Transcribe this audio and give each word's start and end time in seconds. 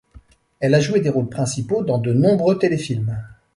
Elle 0.59 0.73
a 0.73 0.79
joué 0.79 0.99
des 0.99 1.11
rôles 1.11 1.29
principaux 1.29 1.83
dans 1.83 1.99
de 1.99 2.11
nombreux 2.11 2.57
téléfilms. 2.57 3.15